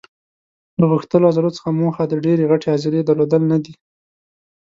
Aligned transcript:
له 0.79 0.85
غښتلو 0.91 1.29
عضلو 1.31 1.55
څخه 1.57 1.69
موخه 1.79 2.03
د 2.07 2.13
ډېرې 2.25 2.43
غټې 2.51 2.67
عضلې 2.75 3.01
درلودل 3.03 3.41
نه 3.51 3.57
دي. 3.63 3.73